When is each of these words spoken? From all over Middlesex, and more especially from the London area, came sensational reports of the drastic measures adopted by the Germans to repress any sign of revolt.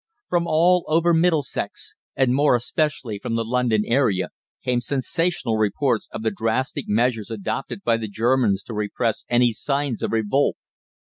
From 0.29 0.47
all 0.47 0.83
over 0.87 1.13
Middlesex, 1.13 1.93
and 2.15 2.33
more 2.33 2.55
especially 2.55 3.19
from 3.19 3.35
the 3.35 3.45
London 3.45 3.83
area, 3.85 4.29
came 4.63 4.81
sensational 4.81 5.57
reports 5.57 6.09
of 6.11 6.23
the 6.23 6.31
drastic 6.31 6.85
measures 6.87 7.29
adopted 7.29 7.83
by 7.83 7.97
the 7.97 8.07
Germans 8.07 8.63
to 8.63 8.73
repress 8.73 9.25
any 9.29 9.51
sign 9.51 9.97
of 10.01 10.11
revolt. 10.11 10.57